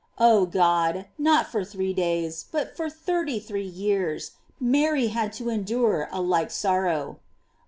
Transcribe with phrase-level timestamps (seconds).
[0.17, 1.05] Oh God!
[1.19, 6.19] not for three days, but for thirty three years, Mary had to en dure a
[6.19, 7.19] like sorrow.